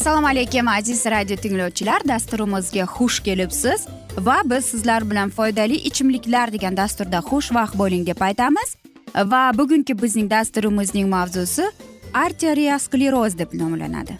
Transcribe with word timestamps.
assalomu 0.00 0.26
alaykum 0.26 0.68
aziz 0.68 1.06
radio 1.06 1.36
tinglovchilar. 1.36 2.00
Dasturimizga 2.08 2.84
xush 2.84 3.20
kelibsiz 3.20 3.80
va 4.18 4.36
biz 4.44 4.64
sizlar 4.64 5.10
bilan 5.10 5.30
foydali 5.30 5.76
ichimliklar 5.76 6.52
degan 6.52 6.76
dasturda 6.76 7.18
xushvaqt 7.18 7.76
bo'ling 7.78 8.06
deb 8.06 8.20
aytamiz. 8.20 8.76
Va 9.32 9.42
bugungi 9.58 10.02
bizning 10.02 10.30
dasturimizning 10.30 11.08
mavzusi 11.08 11.66
arteriaskleroz 12.14 13.38
deb 13.38 13.52
nomlanadi. 13.52 14.16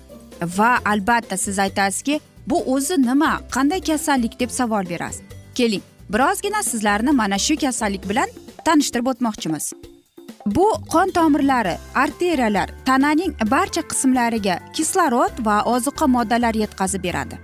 Va 0.57 0.79
albatta 0.85 1.37
siz 1.37 1.59
aytasizki 1.59 2.21
bu 2.47 2.59
o'zi 2.75 3.03
nima 3.03 3.41
qanday 3.51 3.81
kasallik 3.81 4.41
deb 4.41 4.51
savol 4.51 4.85
berasiz. 4.91 5.23
Keling 5.55 5.83
birozgina 6.13 6.63
sizlarni 6.63 7.13
mana 7.13 7.39
shu 7.39 7.57
kasallik 7.57 8.09
bilan 8.09 8.29
tanishtirib 8.65 9.07
o'tmoqchimiz. 9.07 9.73
Bu 10.47 10.73
qon 10.89 11.11
tomirlari 11.11 11.77
arteriyalar 11.95 12.71
tananing 12.85 13.35
barcha 13.51 13.83
qismlariga 13.83 14.59
kislorod 14.73 15.45
va 15.45 15.63
ozuqa 15.63 16.07
moddalar 16.07 16.55
yetkazib 16.55 17.03
beradi. 17.03 17.39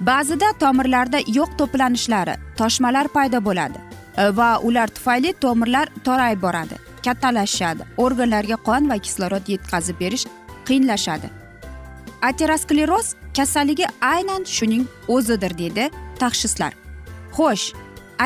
Ba'zida 0.00 0.52
tomirlarda 0.60 1.18
yo'q 1.26 1.50
to'planishlari 1.58 2.34
toshmalar 2.56 3.08
paydo 3.08 3.44
bo'ladi 3.44 3.78
e, 4.16 4.36
va 4.36 4.58
ular 4.58 4.88
tufayli 4.88 5.32
tomirlar 5.32 5.88
torayib 6.04 6.42
boradi 6.42 6.76
kattalashadi 7.04 7.82
organlarga 7.96 8.56
qon 8.68 8.88
va 8.90 8.98
kislorod 8.98 9.48
yetkazib 9.48 10.00
berish 10.00 10.26
qiyinlashadi. 10.66 11.28
Ateroskleroz 12.22 13.14
kasalligi 13.36 13.86
aynan 14.00 14.44
shuning 14.56 14.84
o'zidir 15.08 15.58
deydi 15.58 15.90
tashxislar 16.18 16.72
xo'sh 17.36 17.66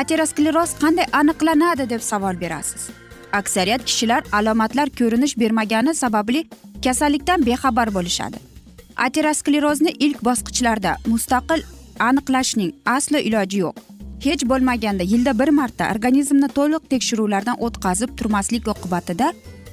ateroskleroz 0.01 0.71
qanday 0.81 1.07
aniqlanadi 1.21 1.89
deb 1.89 2.01
savol 2.11 2.41
berasiz? 2.41 2.89
Aksariyat 3.33 3.85
kishilar 3.85 4.23
alomatlar 4.31 4.89
ko'rinish 4.89 5.39
bermagani 5.39 5.95
sababli 5.95 6.49
kasallikdan 6.83 7.45
bexabar 7.45 7.93
bo'lishadi. 7.93 8.37
Aterosklerozni 8.97 9.91
ilk 9.99 10.23
bosqichlarda 10.23 10.95
mustaqil 11.05 11.61
aniqlashning 11.99 12.71
aslo 12.85 13.17
iloji 13.17 13.57
yo'q. 13.57 13.75
Hech 14.25 14.43
bo'lmaganda 14.49 15.03
yilda 15.03 15.39
bir 15.39 15.49
marta 15.59 15.91
organizmni 15.93 16.49
to'liq 16.57 16.83
tekshiruvlardan 16.91 17.61
o'tkazib 17.65 18.09
turmaslik 18.17 18.67
oqibatida 18.67 19.27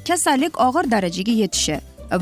kasallik 0.08 0.60
og'ir 0.66 0.90
darajaga 0.90 1.34
yetishi 1.42 1.76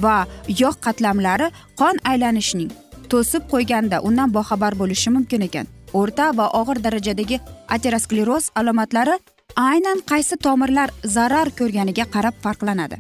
va 0.05 0.17
yog' 0.63 0.81
qatlamlari 0.87 1.51
qon 1.81 2.01
aylanishining 2.13 2.71
to'sib 3.13 3.43
qo'yganda 3.53 4.01
undan 4.09 4.35
boxabar 4.37 4.73
bo'lishi 4.81 5.11
mumkin 5.17 5.41
ekan. 5.49 5.67
O'rta 6.01 6.25
va 6.39 6.47
og'ir 6.61 6.79
darajadagi 6.87 7.41
ateroskleroz 7.77 8.45
alomatlari 8.61 9.19
aynan 9.57 10.01
qaysi 10.11 10.37
tomirlar 10.37 10.91
zarar 11.05 11.51
ko'rganiga 11.59 12.05
qarab 12.15 12.35
farqlanadi. 12.43 12.99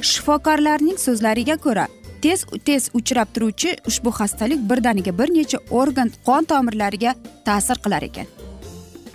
Shifokorlarning 0.00 0.98
so'zlariga 0.98 1.56
ko'ra 1.56 1.86
tez 2.22 2.44
tez 2.64 2.90
uchrab 2.98 3.28
turuvchi 3.34 3.76
ushbu 3.90 4.10
xastalik 4.18 4.60
birdaniga 4.70 5.18
bir 5.18 5.32
necha 5.38 5.58
organ 5.70 6.12
qon 6.26 6.44
tomirlariga 6.52 7.14
ta'sir 7.44 7.80
qilar 7.84 8.02
ekan. 8.08 8.26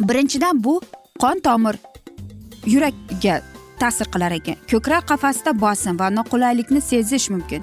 Birinchidan 0.07 0.63
bu 0.63 0.81
qon 1.21 1.41
tomir 1.47 1.75
yurakka 2.65 3.41
ta'sir 3.79 4.07
qilar 4.13 4.31
ekan. 4.39 4.57
Ko'krak 4.71 5.07
qafasida 5.11 5.51
bosim 5.65 5.99
va 5.99 6.09
noqulaylikni 6.09 6.81
sezish 6.81 7.29
mumkin. 7.29 7.61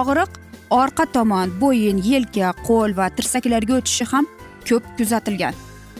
Og'riq 0.00 0.32
orqa 0.70 1.04
tomon 1.12 1.52
bo'yin 1.60 2.02
yelka 2.10 2.52
qo'l 2.68 2.96
va 2.98 3.06
tirsaklarga 3.16 3.78
o'tishi 3.80 4.04
ham 4.12 4.26
ko'p 4.68 4.84
kuzatilgan. 4.98 5.54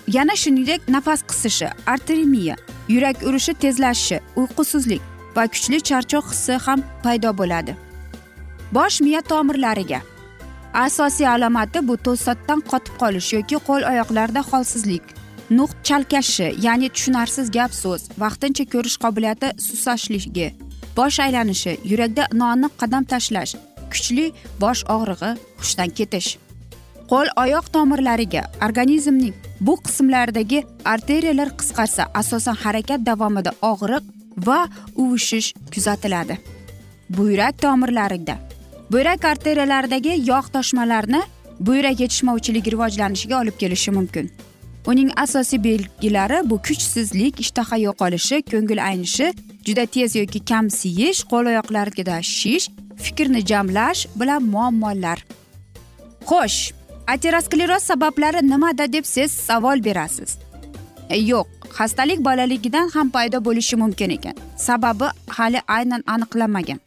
Yana 0.08 0.36
shuningdek 0.36 0.88
nafas 0.88 1.22
qisishi 1.22 1.68
arteremiya 1.86 2.56
yurak 2.88 3.22
urishi 3.22 3.54
tezlashishi 3.54 4.20
uyqusizlik 4.36 5.02
va 5.36 5.44
kuchli 5.52 5.80
charchoq 5.88 6.24
hissi 6.32 6.52
ham 6.66 6.82
paydo 7.02 7.30
bo'ladi. 7.38 7.76
Bosh 8.72 9.00
miya 9.00 9.20
tomirlariga. 9.22 10.00
Asosiy 10.74 11.28
alomati 11.28 11.88
bu 11.88 11.96
to'satdan 11.96 12.60
qotib 12.70 12.94
qolish 13.02 13.32
yoki 13.36 13.56
qo'l 13.68 13.82
oyoqlarda 13.90 14.40
holsizlik 14.50 15.04
nuqt 15.50 15.76
chalkashi 15.88 16.48
ya'ni 16.66 16.88
tushunarsiz 16.94 17.50
gap 17.56 17.72
so'z 17.82 18.02
vaqtincha 18.22 18.64
ko'rish 18.72 18.96
qobiliyati 19.04 19.48
susashligi 19.66 20.48
bosh 20.96 21.20
aylanishi 21.26 21.72
yurakda 21.90 22.24
noaniq 22.40 22.72
qadam 22.80 23.04
tashlash 23.12 23.52
kuchli 23.92 24.26
bosh 24.62 24.82
og'rig'i 24.96 25.30
hushdan 25.60 25.90
ketish. 25.98 26.28
Qo'l 27.10 27.28
oyoq 27.42 27.66
tomirlariga 27.74 28.42
organizmning 28.66 29.34
bu 29.60 29.76
qismlaridagi 29.86 30.62
arteriyalar 30.84 31.48
qisqarsa 31.58 32.02
asosan 32.20 32.56
harakat 32.64 33.06
davomida 33.06 33.52
og'riq 33.62 34.04
va 34.46 34.60
uvishish 35.02 35.54
kuzatiladi. 35.74 36.38
Buyrak 37.16 37.62
tomirlarida 37.62 38.34
buyrak 38.92 39.24
arteriyalaridagi 39.24 40.12
yog' 40.30 40.48
toshmalarni 40.54 41.22
buyrak 41.60 42.00
yetishmovchiligi 42.00 42.72
rivojlanishiga 42.74 43.40
olib 43.40 43.56
kelishi 43.58 43.90
mumkin. 43.90 44.30
Uning 44.86 45.10
asosiy 45.16 45.64
belgilari 45.64 46.50
bu 46.50 46.56
kuchsizlik 46.66 47.40
ishtaha 47.40 47.76
yo'qolishi 47.86 48.42
ko'ngil 48.50 48.80
aynishi 48.88 49.32
juda 49.66 49.86
tez 49.86 50.16
yoki 50.16 50.44
kam 50.50 50.70
siyish 50.70 51.20
qo'l 51.30 51.46
oyoqlarida 51.52 52.16
shish 52.22 52.66
fikrni 53.04 53.46
jamlash 53.50 54.06
bilan 54.20 54.42
muammolar. 54.42 55.18
Xo'sh 56.28 56.85
ateroskleroz 57.06 57.82
sabablari 57.82 58.48
nimada 58.50 58.92
deb 58.92 59.04
siz 59.04 59.32
savol 59.32 59.84
berasiz? 59.84 60.38
E, 61.10 61.18
yo'q 61.18 61.46
xastalik 61.78 62.24
bolaligidan 62.24 62.88
ham 62.88 63.10
paydo 63.10 63.44
bo'lishi 63.44 63.76
mumkin 63.76 64.10
ekan. 64.10 64.34
Sababi 64.56 65.04
hali 65.28 65.60
aynan 65.68 66.02
aniqlanmagan. 66.06 66.80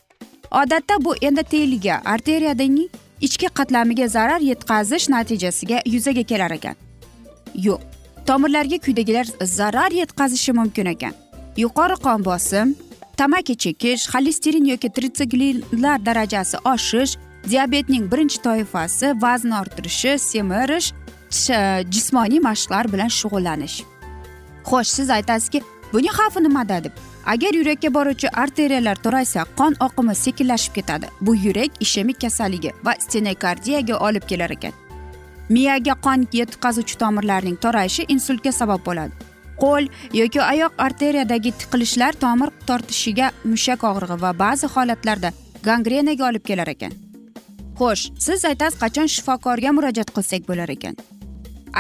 Odatda 0.52 1.06
bu 1.06 1.16
endoteliga 1.22 2.02
arteriyaning 2.06 2.90
ichki 3.22 3.48
qatlamiga 3.48 4.08
zarar 4.08 4.42
yetkazish 4.42 5.10
natijasiga 5.10 5.82
yuzaga 5.86 6.24
kelar 6.24 6.52
ekan. 6.52 6.76
Yo'q 7.56 7.82
tomirlarga 8.28 8.78
quyidagilar 8.86 9.26
zarar 9.44 9.92
yetkazishi 9.92 10.52
mumkin 10.52 10.86
ekan. 10.86 11.14
Yuqori 11.58 11.96
qon 12.06 12.26
bosim 12.26 12.76
tamaki 13.18 13.56
chekish 13.64 14.04
xolesterin 14.14 14.66
yoki 14.66 14.90
tritsiglinlar 14.90 16.06
darajasi 16.06 16.58
oshish 16.74 17.18
diabetning 17.50 18.12
birinchi 18.12 18.42
toifasi 18.42 19.14
vazn 19.22 19.52
orttirishi 19.52 20.20
semirish 20.20 20.94
e, 21.50 21.84
jismoniy 21.92 22.40
mashqlar 22.40 22.92
bilan 22.94 23.12
shug'ullanish. 23.20 23.78
Xo'sh 24.70 24.92
siz 24.98 25.10
aytasizki 25.10 25.62
buning 25.94 26.14
xavfi 26.20 26.44
nimada 26.44 26.84
deb? 26.84 26.92
Agar 27.26 27.54
yurakka 27.54 27.94
boruvchi 27.94 28.30
arteriyalar 28.44 28.96
toraysa 29.06 29.46
qon 29.58 29.74
oqimi 29.88 30.16
sekinlashib 30.16 30.74
ketadi. 30.74 31.08
Bu 31.22 31.36
yurak 31.36 31.82
ishemik 31.86 32.22
kasalligi 32.22 32.72
va 32.86 32.94
stenokardiyaga 33.00 33.98
olib 33.98 34.30
kelar 34.30 34.52
ekan. 34.58 34.74
Miyaga 35.50 35.96
qon 36.06 36.28
yetkazuvchi 36.34 36.98
tomirlarning 37.02 37.58
torayishi 37.66 38.06
insultga 38.14 38.52
sabab 38.52 38.86
bo'ladi. 38.86 39.12
Qo'l 39.62 39.90
yoki 40.14 40.42
oyoq 40.42 40.74
arteriyadagi 40.78 41.52
tiqilishlar 41.62 42.14
tomir 42.24 42.50
tortishiga 42.68 43.32
mushak 43.44 43.84
og'rig'i 43.92 44.22
va 44.22 44.32
ba'zi 44.46 44.68
holatlarda 44.76 45.30
gangrenaga 45.64 46.28
olib 46.30 46.44
kelar 46.50 46.68
ekan. 46.78 47.09
Xo'sh 47.80 48.04
siz 48.26 48.46
aytasiz 48.52 48.80
qachon 48.84 49.08
shifokorga 49.16 49.72
murojaat 49.78 50.10
qilsak 50.16 50.48
bo'lar 50.50 50.70
ekan? 50.76 50.96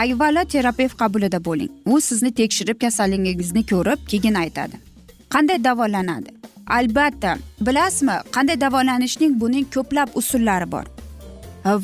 Avvalo 0.04 0.44
terapevt 0.54 0.96
qabulida 1.02 1.40
bo'ling. 1.48 1.72
U 1.86 2.02
sizni 2.02 2.32
tekshirib 2.40 2.80
kasalligingizni 2.84 3.66
ko'rib 3.72 4.06
keyin 4.12 4.36
aytadi. 4.44 4.80
Qanday 5.34 5.64
davolanadi? 5.64 6.32
Albatta 6.78 7.38
bilasizmi 7.66 8.16
qanday 8.36 8.58
davolanishning 8.62 9.36
buning 9.42 9.66
ko'plab 9.76 10.10
usullari 10.22 10.72
bor. 10.72 10.86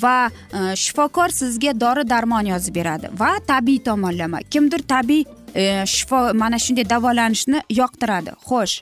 Va 0.04 0.18
e, 0.30 0.76
shifokor 0.84 1.30
sizga 1.40 1.74
dori 1.84 2.04
darmon 2.10 2.46
yozib 2.54 2.76
beradi 2.80 3.12
va 3.22 3.32
tabiiy 3.48 3.84
tomonlama. 3.88 4.40
Kimdir 4.50 4.86
tabiiy 4.94 5.26
e, 5.54 5.64
shifo 5.96 6.20
mana 6.42 6.60
shunday 6.66 6.90
davolanishni 6.90 7.64
yoqtiradi. 7.82 8.38
Xo'sh 8.48 8.82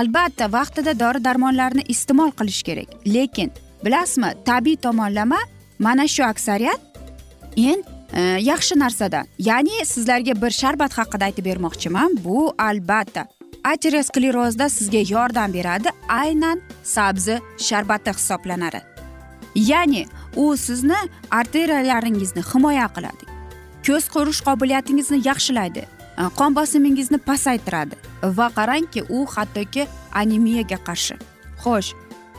albatta 0.00 0.52
vaqtida 0.58 0.98
dori 0.98 1.24
darmonlarni 1.24 1.86
iste'mol 1.94 2.34
qilish 2.38 2.62
kerak. 2.68 2.90
Lekin 3.06 3.52
bilasizmi 3.84 4.34
tabiiy 4.44 4.76
tomonlama 4.76 5.38
mana 5.78 6.08
shu 6.08 6.24
aksariyat 6.24 6.80
en 7.56 7.84
e, 8.12 8.20
yaxshi 8.40 8.78
narsadan 8.78 9.26
ya'ni 9.38 9.84
sizlarga 9.84 10.42
bir 10.42 10.50
sharbat 10.50 10.98
haqida 10.98 11.24
aytib 11.24 11.44
bermoqchiman. 11.44 12.16
Bu 12.24 12.54
albatta 12.58 13.26
aterosklerozda 13.64 14.68
sizga 14.68 15.02
yordam 15.14 15.52
beradi. 15.52 15.88
Aynan 16.08 16.60
sabzi 16.82 17.40
sharbati 17.58 18.10
hisoblanadi. 18.10 18.80
Ya'ni 19.54 20.06
u 20.36 20.56
sizni 20.56 21.00
arteriyalaringizni 21.30 22.42
himoya 22.54 22.88
qiladi. 22.96 23.24
Ko'z 23.86 24.08
ko'rish 24.14 24.40
qobiliyatingizni 24.48 25.18
yaxshilaydi. 25.28 25.82
E, 26.20 26.22
qon 26.38 26.56
bosimingizni 26.56 27.18
pasaytiradi. 27.18 27.96
Va 28.22 28.48
qarangki 28.58 29.02
u 29.08 29.26
hattoki 29.34 29.86
anemiyaga 30.20 30.78
qarshi. 30.88 31.14
Xo'sh 31.64 31.90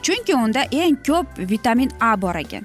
chunki 0.03 0.35
unda 0.35 0.61
eng 0.71 0.97
ko'p 1.07 1.27
vitamin 1.37 1.91
a 1.99 2.21
bor 2.21 2.35
ekan. 2.35 2.63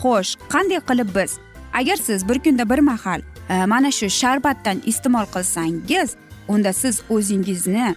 Xo'sh 0.00 0.36
qanday 0.52 0.80
qilib 0.88 1.10
biz? 1.16 1.38
Agar 1.78 1.96
siz 1.96 2.28
bir 2.28 2.38
kunda 2.44 2.70
bir 2.70 2.78
mahal 2.78 3.20
e, 3.50 3.66
mana 3.66 3.90
shu 3.90 4.06
sharbatdan 4.20 4.82
iste'mol 4.90 5.26
qilsangiz 5.34 6.10
unda 6.48 6.72
siz 6.72 7.02
o'zingizni 7.10 7.94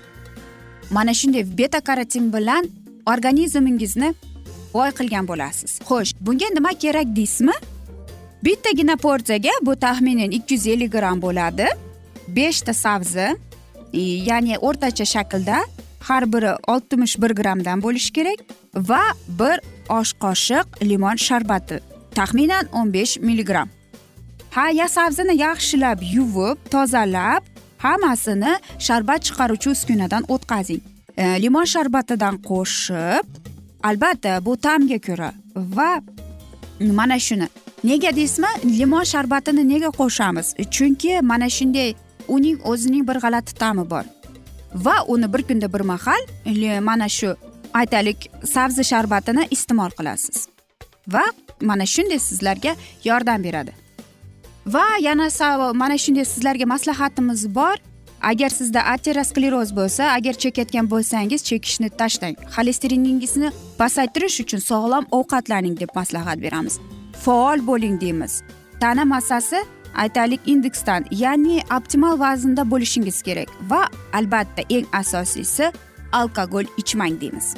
mana 0.90 1.14
shunday 1.14 1.44
beta 1.58 1.80
karotin 1.80 2.34
bilan 2.34 2.70
organizmingizni 3.06 4.14
boy 4.74 4.90
qilgan 5.00 5.28
bo'lasiz. 5.28 5.72
Xo'sh 5.90 6.12
bunga 6.22 6.48
nima 6.56 6.70
kerak 6.84 7.08
deysizmi? 7.16 7.58
Bittagina 8.46 8.96
porsiyaga 8.96 9.54
bu 9.62 9.76
taxminan 9.76 10.32
ikki 10.32 10.54
yuz 10.56 10.68
ellik 10.68 10.92
gramm 10.92 11.22
bo'ladi. 11.22 11.68
Beshta 12.28 12.74
sabzi 12.74 13.28
e, 13.94 14.02
ya'ni 14.30 14.58
o'rtacha 14.58 15.06
shaklda 15.06 15.58
har 16.08 16.24
biri 16.34 16.54
oltmish 16.68 17.16
bir 17.22 17.32
grammdan 17.40 17.84
bo'lishi 17.84 18.14
kerak. 18.14 18.40
Va 18.76 19.04
bir 19.40 19.58
osh 20.00 20.14
qoshiq 20.24 20.66
limon 20.82 21.18
sharbati 21.28 21.80
taxminan 22.16 22.66
o'n 22.74 22.94
besh 22.94 23.18
milligramm 23.28 23.70
ha 24.56 24.70
ya 24.72 24.88
sabzini 24.88 25.36
yaxshilab 25.46 26.00
yuvib 26.16 26.58
tozalab 26.74 27.44
hammasini 27.80 28.54
sharbat 28.80 29.24
chiqaruvchi 29.28 29.70
uskunadan 29.70 30.24
o'tkazing. 30.34 30.82
E, 31.18 31.24
limon 31.44 31.66
sharbatidan 31.74 32.36
qo'shib 32.50 33.26
albatta 33.90 34.46
bu 34.46 34.58
ta'mga 34.66 35.00
ko'ra 35.08 35.32
va 35.56 35.92
mana 37.00 37.20
shuni. 37.20 37.48
Nega 37.84 38.12
deysizmi? 38.16 38.52
Limon 38.80 39.04
sharbatini 39.04 39.64
nega 39.74 39.90
qo'shamiz? 40.00 40.48
Chunki 40.76 41.22
mana 41.22 41.50
shunday 41.58 41.94
uning 42.36 42.58
o'zining 42.72 43.04
bir 43.10 43.18
g'alati 43.24 43.56
ta'mi 43.62 43.90
bor. 43.90 44.06
Va 44.86 44.96
uni 45.08 45.34
bir 45.34 45.42
kunda 45.48 45.68
bir 45.74 45.82
mahal 45.92 46.22
mana 46.82 47.10
shu 47.10 47.36
aytaylik 47.74 48.32
sabzi 48.46 48.84
sharbatini 48.84 49.48
iste'mol 49.52 49.92
qilasiz. 50.00 50.48
Va 51.08 51.24
mana 51.62 51.86
shunday 51.86 52.20
sizlarga 52.20 52.76
yordam 53.04 53.44
beradi. 53.44 53.72
Va 54.68 54.86
yana 55.02 55.28
mana 55.74 55.98
shunday 55.98 56.26
sizlarga 56.26 56.66
maslahatimiz 56.66 57.56
bor. 57.56 57.76
Agar 58.22 58.50
sizda 58.50 58.82
ateroskleroz 58.84 59.76
bo'lsa 59.76 60.04
agar 60.04 60.34
chekayotgan 60.34 60.90
bo'lsangiz 60.92 61.42
chekishni 61.50 61.90
tashlang. 61.90 62.36
Xolesteriningizni 62.56 63.52
pasaytirish 63.78 64.42
uchun 64.44 64.60
sog'lom 64.60 65.06
ovqatlaning 65.12 65.80
deb 65.80 65.90
maslahat 65.96 66.42
beramiz. 66.42 66.80
Faol 67.24 67.68
bo'ling 67.68 68.02
deymiz. 68.02 68.44
Tana 68.82 69.06
massasi 69.06 69.60
aytaylik 69.96 70.42
indeksdan 70.46 71.06
ya'ni 71.12 71.62
optimal 71.78 72.20
vaznda 72.20 72.72
bo'lishingiz 72.72 73.22
kerak. 73.22 73.50
Va 73.70 73.88
albatta 74.14 74.62
eng 74.70 74.86
asosiysi 74.94 75.72
alkogol 76.12 76.66
ichmang 76.78 77.22
deymiz. 77.22 77.56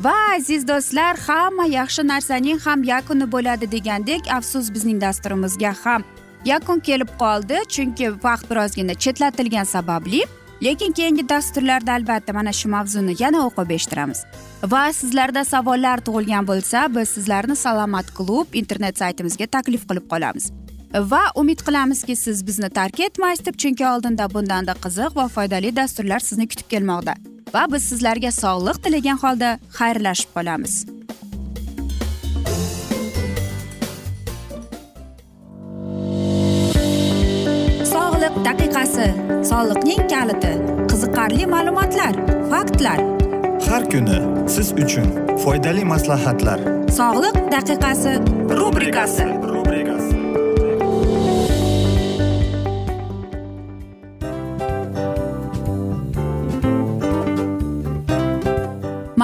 Va 0.00 0.14
aziz 0.36 0.68
do'stlar 0.68 1.16
hamma 1.26 1.66
yaxshi 1.66 2.06
narsaning 2.08 2.58
ham 2.66 2.82
yakuni 2.82 3.32
bo'ladi 3.32 3.70
degandek 3.72 4.32
afsus 4.36 4.74
bizning 4.74 5.00
dasturimizga 5.00 5.72
ham 5.84 6.04
yakun 6.44 6.78
kelib 6.80 7.10
qoldi. 7.22 7.56
Chunki 7.74 8.06
vaqt 8.24 8.50
birozgina 8.50 8.94
chetlatilgani 8.94 9.66
sababli 9.66 10.22
lekin 10.62 10.92
keyingi 10.92 11.28
dasturlarda 11.28 11.92
albatta 11.92 12.32
mana 12.32 12.52
shu 12.52 12.68
mavzuni 12.68 13.14
yana 13.22 13.46
o'qib 13.46 13.70
eshittiramiz. 13.76 14.24
Va 14.72 14.92
sizlarda 14.92 15.44
savollar 15.44 15.98
tug'ilgan 16.06 16.48
bo'lsa 16.50 16.86
biz 16.96 17.08
sizlarni 17.08 17.56
salomat 17.56 18.14
klub 18.18 18.46
internet 18.62 18.98
saytimizga 18.98 19.46
taklif 19.46 19.88
qilib 19.88 20.06
qolamiz. 20.12 20.52
Va 21.12 21.22
umid 21.42 21.60
qilamizki 21.66 22.16
siz 22.16 22.46
bizni 22.46 22.70
tark 22.78 23.00
etmaysiz 23.00 23.46
deb 23.46 23.56
chunki 23.62 23.86
oldinda 23.92 24.34
bundanda 24.34 24.74
qiziq 24.84 25.16
va 25.16 25.28
foydali 25.36 25.76
dasturlar 25.76 26.20
sizni 26.28 26.48
kutib 26.48 26.68
kelmoqda. 26.72 27.14
Va 27.54 27.66
biz 27.72 27.82
sizlarga 27.90 28.30
sog'lik 28.42 28.82
tilagan 28.84 29.18
holda 29.24 29.58
xayrlashib 29.78 30.30
qolamiz. 30.38 30.74
Daqiqasi 38.44 39.06
soliqning 39.50 40.02
kaliti 40.12 40.52
qiziqarli 40.90 41.44
ma'lumotlar 41.54 42.14
faktlar. 42.52 42.98
Har 43.68 43.82
kuni 43.92 44.18
siz 44.54 44.68
uchun 44.84 45.08
foydali 45.42 45.84
maslahatlar. 45.92 46.58
Sog'liq 46.98 47.36
daqiqasi 47.54 48.12
rubrikasi 48.60 49.26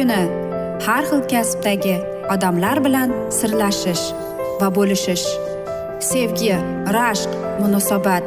Kuni 0.00 0.22
har 0.86 1.04
xil 1.08 1.20
kasbdagi 1.32 1.96
odamlar 2.32 2.78
bilan 2.84 3.10
sirlashish 3.38 4.04
va 4.60 4.68
bo'lishish 4.76 5.26
sevgi 6.10 6.54
rashq 6.96 7.32
munosabat 7.62 8.24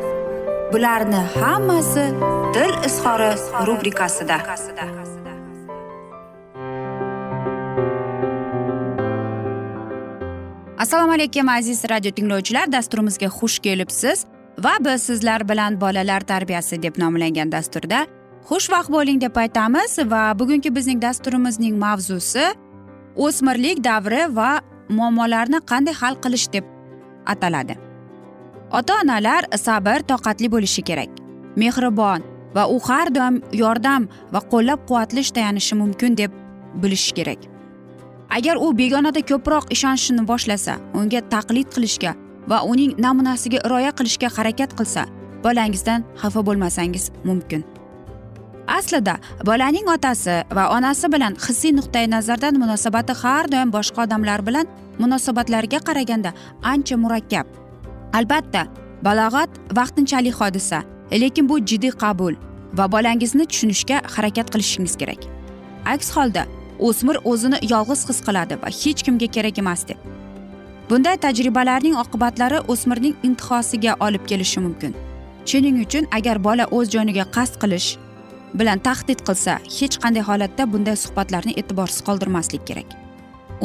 bularni 0.73 1.21
hammasi 1.37 2.05
dil 2.55 2.73
izhori 2.89 3.31
rubrikasida. 3.67 4.37
Assalomu 10.83 11.13
alaykum 11.17 11.49
aziz 11.49 11.85
radio 11.89 12.11
tinglovchilar 12.11 12.71
dasturimizga 12.71 13.29
xush 13.37 13.59
kelibsiz 13.65 14.25
va 14.65 14.73
biz 14.85 15.09
sizlar 15.09 15.49
bilan 15.49 15.81
bolalar 15.81 16.21
tarbiyasi 16.21 16.83
deb 16.83 17.01
nomlangan 17.03 17.51
dasturda 17.51 18.05
xushvaqt 18.49 18.91
bo'ling 18.91 19.21
deb 19.21 19.37
aytamiz 19.43 19.97
va 20.13 20.21
bugungi 20.39 20.69
bizning 20.75 20.99
dasturimizning 21.05 21.75
mavzusi 21.83 22.45
o'smirlik 23.25 23.83
davri 23.87 24.23
va 24.37 24.51
muammolarni 24.97 25.59
qanday 25.71 25.95
hal 26.01 26.15
qilish 26.23 26.47
deb 26.55 26.65
ataladi. 27.33 27.75
Ota 28.79 28.93
onalar 29.03 29.43
sabr 29.65 30.03
toqatli 30.11 30.47
bo'lishi 30.55 30.81
kerak. 30.89 31.11
Mehribon 31.55 32.21
va 32.55 32.63
u 32.75 32.79
har 32.87 33.07
doim 33.17 33.41
yordam 33.61 34.07
va 34.33 34.39
qo'llab 34.51 34.79
quvvatlash 34.87 35.31
tayanishi 35.35 35.75
mumkin 35.81 36.17
deb 36.17 36.31
bilish 36.81 37.11
kerak. 37.17 37.41
Agar 38.37 38.55
u 38.65 38.67
begonada 38.79 39.21
ko'proq 39.29 39.65
ishonishni 39.75 40.25
boshlasa 40.31 40.73
unga 40.99 41.21
taqlid 41.33 41.67
qilishga 41.75 42.11
va 42.51 42.57
uning 42.71 42.91
namunasiga 43.05 43.59
rioya 43.71 43.91
qilishga 43.97 44.27
harakat 44.37 44.75
qilsa 44.79 45.03
bolangizdan 45.45 46.03
xafa 46.21 46.41
bo'lmasangiz 46.47 47.05
mumkin. 47.29 47.63
Aslida 48.67 49.17
bolaning 49.45 49.87
otasi 49.95 50.43
va 50.55 50.69
onasi 50.77 51.11
bilan 51.11 51.35
hissiy 51.45 51.73
nuqtai 51.79 52.05
nazardan 52.09 52.59
munosabati 52.63 53.13
har 53.21 53.51
doim 53.51 53.71
boshqa 53.71 54.03
odamlar 54.05 54.45
bilan 54.47 54.67
munosabatlariga 54.99 55.79
qaraganda 55.87 56.33
ancha 56.63 56.95
murakkab. 56.97 57.45
Albatta 58.13 58.67
balog'at 59.03 59.49
vaqtinchalik 59.77 60.35
hodisa 60.41 60.83
lekin 61.11 61.49
bu 61.49 61.59
jiddiy 61.69 61.91
qabul 62.03 62.33
va 62.77 62.91
bolangizni 62.91 63.45
tushunishga 63.45 64.01
harakat 64.15 64.47
qilishingiz 64.53 64.95
kerak. 65.01 65.21
Aks 65.85 66.11
holda 66.15 66.43
o'smir 66.79 67.17
o'zini 67.31 67.57
yolg'iz 67.73 68.09
his 68.09 68.19
qiladi 68.27 68.55
va 68.63 68.69
hech 68.81 69.03
kimga 69.05 69.27
kerak 69.35 69.57
emas 69.63 69.87
deb. 69.87 69.97
Bunday 70.89 71.17
tajribalarning 71.25 71.95
oqibatlari 72.03 72.59
o'smirning 72.71 73.15
intihosiga 73.27 73.93
olib 73.99 74.23
kelishi 74.29 74.59
mumkin. 74.65 74.95
Shuning 75.45 75.77
uchun 75.85 76.07
agar 76.17 76.43
bola 76.43 76.65
o'z 76.77 76.87
joniga 76.95 77.25
qasd 77.35 77.55
qilish 77.61 77.89
bilan 78.59 78.79
tahdid 78.87 79.19
qilsa 79.27 79.53
hech 79.77 79.95
qanday 80.03 80.23
holatda 80.29 80.63
bunday 80.73 80.97
suhbatlarni 81.03 81.53
e'tiborsiz 81.59 82.01
qoldirmaslik 82.07 82.67
kerak. 82.69 82.89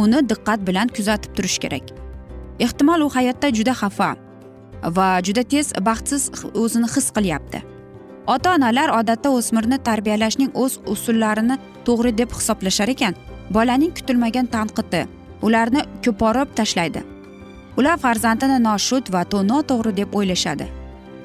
Uni 0.03 0.21
diqqat 0.31 0.61
bilan 0.69 0.89
kuzatib 0.97 1.35
turish 1.37 1.59
kerak. 1.65 1.85
Ehtimol 2.67 3.01
u 3.07 3.09
hayotda 3.17 3.49
juda 3.59 3.75
xafa 3.81 4.11
va 4.97 5.09
juda 5.27 5.43
tez 5.53 5.73
baxtsiz 5.89 6.23
o'zini 6.63 6.89
his 6.95 7.11
qilyapti. 7.17 7.61
Ota 8.35 8.55
onalar 8.57 8.89
odatda 9.01 9.31
o'smirni 9.39 9.79
tarbiyalashning 9.89 10.51
o'z 10.63 10.79
usullarini 10.95 11.57
to'g'ri 11.87 12.13
deb 12.21 12.31
hisoblashar 12.39 12.89
ekan. 12.95 13.15
Bolaning 13.57 13.93
kutilmagan 13.99 14.47
tanqidi 14.55 15.07
ularni 15.43 15.83
ko'porib 16.05 16.49
tashlaydi. 16.59 17.03
Ular 17.79 17.97
farzandini 18.05 18.59
noshud 18.69 19.13
va 19.15 19.23
noto'g'ri 19.53 19.97
deb 20.01 20.15
o'ylashadi. 20.19 20.67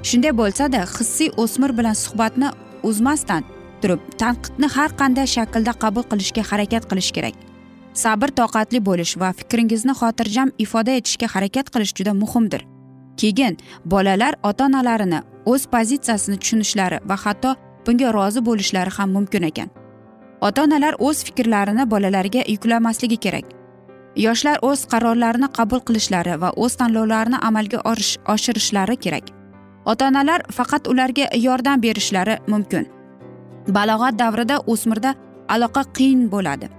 Shunday 0.10 0.34
bo'lsada 0.41 0.79
hissiy 0.96 1.29
o'smir 1.43 1.72
bilan 1.77 1.96
suhbatni 2.03 2.50
uzmasdan 2.89 3.43
turib 3.83 4.01
tanqidni 4.21 4.67
har 4.75 4.91
qanday 5.01 5.27
shaklda 5.35 5.73
qabul 5.83 6.05
qilishga 6.11 6.43
harakat 6.51 6.87
qilish 6.91 7.11
kerak. 7.15 7.35
Sabr 8.03 8.29
toqatli 8.39 8.79
bo'lish 8.89 9.13
va 9.21 9.29
fikringizni 9.39 9.93
xotirjam 9.99 10.49
ifoda 10.65 10.95
etishga 10.99 11.27
harakat 11.33 11.67
qilish 11.73 11.93
juda 11.97 12.13
muhimdir. 12.21 12.61
Keyin 13.19 13.57
bolalar 13.85 14.33
ota 14.49 14.65
onalarini 14.65 15.19
o'z 15.51 15.67
pozitsiyasini 15.73 16.37
tushunishlari 16.41 16.97
va 17.09 17.17
hatto 17.23 17.55
bunga 17.85 18.13
rozi 18.17 18.41
bo'lishlari 18.47 18.91
ham 18.97 19.11
mumkin 19.17 19.43
ekan. 19.49 19.69
Ota 20.47 20.63
onalar 20.63 20.95
o'z 20.99 21.23
fikrlarini 21.27 21.85
bolalarga 21.93 22.41
yuklamasligi 22.53 23.17
kerak. 23.25 23.45
Yoshlar 24.25 24.57
o'z 24.69 24.81
qarorlarini 24.93 25.47
qabul 25.57 25.85
qilishlari 25.87 26.33
va 26.41 26.49
o'z 26.63 26.73
tanlovlarini 26.81 27.37
amalga 27.49 27.79
oshirishlari 28.33 28.97
kerak. 29.05 29.25
Ota 29.85 30.07
onalar 30.07 30.41
faqat 30.57 30.87
ularga 30.91 31.25
yordam 31.45 31.81
berishlari 31.85 32.37
mumkin. 32.47 32.87
Balog'at 33.67 34.20
davrida 34.20 34.60
o'smirda 34.67 35.15
aloqa 35.50 35.84
qiyin 35.98 36.32
bo'ladi. 36.32 36.70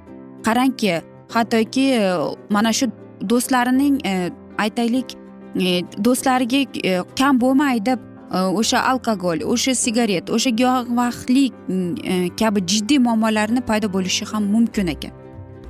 Qarangki 0.47 1.01
hattoki 1.35 1.81
e, 1.81 2.17
mana 2.51 2.73
shu 2.73 2.87
do'stlarining 3.31 4.07
e, 4.07 4.31
aytaylik 4.59 5.17
e, 5.57 5.83
do'stlariga 6.05 6.61
kam 7.19 7.41
bo'lmay 7.41 7.87
deb 7.87 8.01
o'sha 8.61 8.79
alkogol 8.91 9.45
o'sha 9.53 9.75
sigaret 9.75 10.31
o'sha 10.31 10.51
giyohvandlik 10.61 11.53
kabi 12.41 12.61
jiddiy 12.71 12.99
muammolarni 13.07 13.61
paydo 13.71 13.93
bo'lishi 13.97 14.25
ham 14.33 14.45
mumkin 14.55 14.87
ekan. 14.95 15.13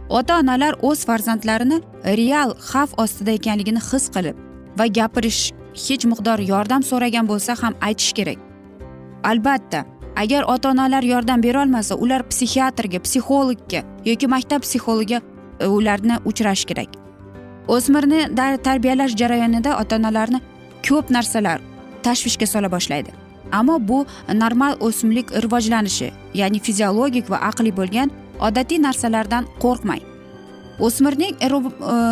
Ota 0.09 0.39
onalar 0.39 0.75
o'z 0.83 1.05
farzandlarini 1.09 1.81
real 2.21 2.51
xavf 2.71 2.91
ostida 3.05 3.33
ekanligini 3.39 3.81
his 3.91 4.09
qilib 4.15 4.37
va 4.79 4.87
gapirish 4.99 5.43
hech 5.87 6.05
miqdor 6.13 6.39
yordam 6.53 6.83
so'ragan 6.91 7.29
bo'lsa 7.31 7.57
ham 7.63 7.75
aytish 7.81 8.13
kerak. 8.19 8.39
Albatta 9.31 9.85
agar 10.17 10.45
ota 10.47 10.71
onalar 10.71 11.03
yordam 11.03 11.43
berolmasa 11.43 11.95
ular 11.95 12.23
psixiatrga 12.29 12.99
psixologga 13.07 13.83
yoki 14.05 14.27
maktab 14.27 14.63
psixologiga 14.63 15.21
e, 15.61 15.67
ularni 15.67 16.19
uchrash 16.25 16.65
kerak. 16.65 16.89
O'smirni 17.69 18.21
tarbiyalash 18.63 19.17
jarayonida 19.17 19.79
ota 19.81 19.97
onalarni 19.97 20.41
ko'p 20.89 21.11
narsalar 21.11 21.61
tashvishga 22.03 22.47
sola 22.47 22.71
boshlaydi. 22.71 23.11
Ammo 23.53 23.79
bu 23.89 24.07
normal 24.35 24.77
o'smlik 24.81 25.31
rivojlanishi 25.45 26.13
ya'ni 26.35 26.61
fiziologik 26.61 27.31
va 27.31 27.39
aqliy 27.51 27.75
bo'lgan 27.77 28.11
odatiy 28.41 28.83
narsalardan 28.83 29.49
qo'rqmang. 29.65 30.03
O'smirning 30.81 31.35
e, 31.41 31.47
e, 31.47 31.51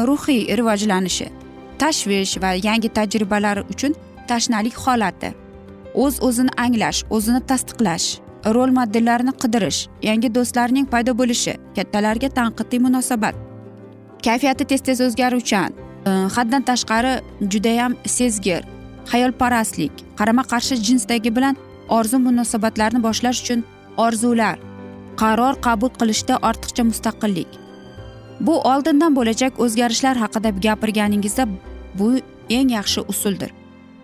ruhiy 0.09 0.57
rivojlanishi 0.59 1.29
tashvish 1.79 2.39
va 2.43 2.55
yangi 2.69 2.89
tajribalar 2.99 3.65
uchun 3.73 3.95
tashnalik 4.29 4.77
holati 4.85 5.42
o'z 5.95 6.23
o'zini 6.23 6.53
anglash 6.57 7.05
o'zini 7.11 7.41
tasdiqlash 7.51 8.07
rol 8.55 8.71
modellarni 8.79 9.33
qidirish 9.43 9.87
yangi 10.09 10.29
do'stlarning 10.35 10.87
paydo 10.93 11.13
bo'lishi 11.21 11.55
kattalarga 11.77 12.29
tanqidiy 12.39 12.81
munosabat. 12.87 13.35
Kayfiyati 14.25 14.65
tez 14.65 14.81
tez 14.81 15.01
o'zgaruvchan 15.07 15.71
e, 16.07 16.11
haddan 16.37 16.63
tashqari 16.71 17.13
judayam 17.53 17.97
sezgir 18.17 18.63
xayolparastlik 19.13 19.93
qarama 20.19 20.43
qarshi 20.53 20.77
jinsdagi 20.87 21.31
bilan 21.37 21.57
orzu 21.89 22.19
munosabatlarni 22.19 23.03
boshlash 23.07 23.43
uchun 23.43 23.65
orzular 23.97 24.57
qaror 25.23 25.55
qabul 25.67 25.91
qilishda 26.01 26.35
ortiqcha 26.49 26.83
mustaqillik. 26.91 27.51
Bu 28.47 28.55
oldindan 28.73 29.17
bo'lajak 29.17 29.61
o'zgarishlar 29.65 30.17
haqida 30.17 30.51
gapirganingizda 30.67 31.45
bu 31.99 32.09
eng 32.51 32.71
yaxshi 32.79 33.01
usuldir. 33.13 33.51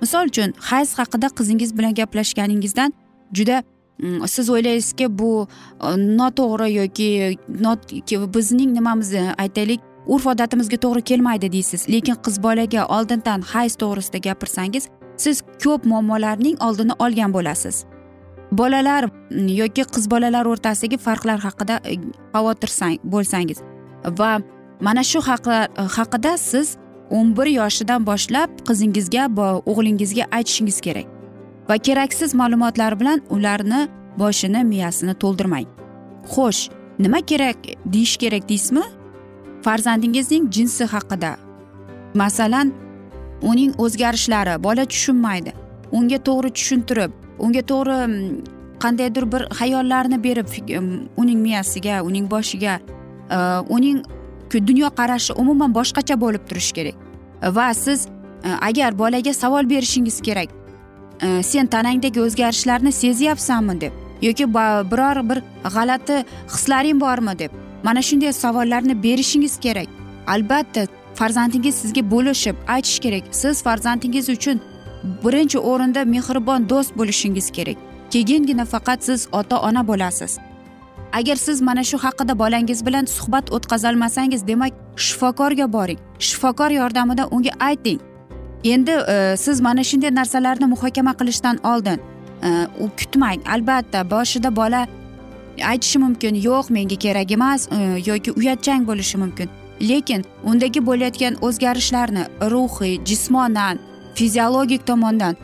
Misol 0.00 0.31
uchun 0.31 0.55
hayz 0.71 0.95
haqida 0.99 1.28
qizingiz 1.38 1.78
bilan 1.78 1.95
gaplashganingizdan 1.95 2.93
juda 3.33 3.62
mm, 3.99 4.26
siz 4.28 4.50
o'ylaysizki 4.50 5.19
bu 5.19 5.49
e, 5.83 5.88
noto'g'ri 6.21 6.73
yoki 6.73 7.09
e, 8.12 8.35
bizning 8.35 8.73
nimamiz 8.78 9.14
e, 9.14 9.35
aytaylik 9.38 9.81
urf 10.07 10.26
odatimizga 10.26 10.76
to'g'ri 10.76 11.02
kelmaydi 11.02 11.52
deysiz. 11.52 11.88
Lekin 11.88 12.17
qiz 12.25 12.43
bolaga 12.43 12.87
oldindan 12.87 13.40
hayz 13.40 13.76
to'g'risida 13.83 14.19
gapirsangiz 14.28 14.88
siz 15.17 15.43
ko'p 15.64 15.85
muammolarning 15.85 16.57
oldini 16.62 16.93
olgan 16.99 17.35
bo'lasiz. 17.37 17.85
Bolalar 18.52 19.05
mm, 19.05 19.49
yoki 19.62 19.85
qiz 19.95 20.11
bolalar 20.11 20.47
o'rtasidagi 20.47 20.99
farqlar 21.07 21.38
haqida 21.47 21.81
xavotirsang 22.33 22.97
bo'lsangiz 23.05 23.59
va 24.21 24.38
mana 24.81 25.02
shu 25.02 25.21
haqida 25.97 26.38
siz 26.38 26.76
o'n 27.10 27.36
bir 27.36 27.46
yoshidan 27.46 28.06
boshlab 28.06 28.50
qizingizga 28.68 29.28
o'g'lingizga 29.70 30.24
aytishingiz 30.32 30.80
kerak. 30.80 31.06
Va 31.68 31.78
keraksiz 31.78 32.34
ma'lumotlar 32.34 33.00
bilan 33.00 33.22
ularni 33.30 33.88
boshini 34.18 34.64
miyasini 34.64 35.14
to'ldirmang. 35.22 35.66
Xo'sh 36.32 36.70
nima 36.98 37.20
kerak 37.20 37.56
deyish 37.84 38.16
kerak 38.16 38.48
deysizmi? 38.48 38.84
Farzandingizning 39.62 40.50
jinsi 40.50 40.84
haqida. 40.84 41.36
Masalan 42.14 42.72
uning 43.42 43.72
o'zgarishlari 43.78 44.62
bola 44.62 44.84
tushunmaydi 44.84 45.52
unga 45.92 46.18
to'g'ri 46.28 46.50
tushuntirib 46.58 47.12
unga 47.38 47.62
to'g'ri 47.70 47.96
mm, 48.06 48.44
qandaydir 48.82 49.24
bir 49.32 49.42
xayollarni 49.60 50.18
berib 50.24 50.46
mm, 50.46 51.08
uning 51.16 51.40
miyasiga 51.46 52.02
uning 52.02 52.30
boshiga 52.30 52.78
e, 53.30 53.38
uning 53.76 54.02
dunyoqarashi 54.55 55.33
umuman 55.33 55.75
boshqacha 55.75 56.21
bo'lib 56.21 56.49
turishi 56.49 56.73
kerak. 56.73 56.95
Va 57.43 57.75
siz 57.75 58.07
e, 58.45 58.49
agar 58.61 58.99
bolaga 58.99 59.35
savol 59.35 59.71
berishingiz 59.71 60.21
kerak 60.21 60.49
e, 61.23 61.43
sen 61.43 61.67
tanangdagi 61.67 62.21
o'zgarishlarni 62.21 62.93
sezyapsanmi 62.93 63.81
deb 63.81 63.93
yoki 64.23 64.55
biror 64.55 65.28
bir 65.28 65.43
g'alati 65.75 66.25
hislaring 66.52 67.00
bormi 67.00 67.38
deb 67.38 67.50
mana 67.83 68.02
shunday 68.02 68.33
savollarni 68.33 69.02
berishingiz 69.02 69.61
kerak. 69.61 69.88
Albatta 70.26 70.87
farzandingiz 71.14 71.75
sizga 71.75 72.11
bo'lishib 72.11 72.57
aytishi 72.69 73.00
kerak. 73.00 73.25
Siz 73.31 73.62
farzandingiz 73.62 74.28
uchun 74.28 74.61
birinchi 75.25 75.59
o'rinda 75.59 76.05
mehribon 76.05 76.69
do'st 76.69 76.97
bo'lishingiz 76.99 77.50
kerak. 77.50 77.76
Keyingina 78.11 78.64
faqat 78.64 79.05
siz 79.05 79.28
ota 79.33 79.61
ona 79.61 79.88
bo'lasiz. 79.88 80.38
Agar 81.12 81.36
siz 81.36 81.60
mana 81.60 81.84
shu 81.84 81.98
haqida 81.98 82.38
bolangiz 82.38 82.86
bilan 82.86 83.04
suhbat 83.04 83.52
o'tkazolmasangiz 83.52 84.46
demak 84.46 84.72
shifokorga 84.96 85.72
boring. 85.72 85.98
Shifokor 86.18 86.70
yordamida 86.70 87.26
unga 87.30 87.50
ayting. 87.60 88.00
Endi 88.64 88.90
e, 88.90 89.36
siz 89.36 89.60
mana 89.60 89.84
shunday 89.84 90.14
narsalarni 90.14 90.66
muhokama 90.66 91.12
qilishdan 91.14 91.58
oldin 91.64 92.00
e, 92.42 92.48
u 92.80 92.90
kutmang. 92.98 93.40
Albatta 93.54 94.10
boshida 94.10 94.56
bola 94.56 94.86
aytishi 95.70 95.98
mumkin 95.98 96.34
yo'q 96.34 96.70
menga 96.70 96.96
kerak 97.04 97.30
emas 97.30 97.68
e, 97.72 97.76
yoki 98.06 98.32
uyatchang 98.32 98.86
bo'lishi 98.86 99.16
mumkin. 99.18 99.48
Lekin 99.80 100.24
undagi 100.44 100.86
bo'layotgan 100.86 101.34
o'zgarishlarni 101.40 102.24
ruhiy 102.52 103.04
jismonan 103.04 103.78
fiziologik 104.14 104.86
tomondan 104.86 105.36